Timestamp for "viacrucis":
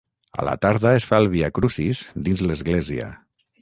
1.35-2.05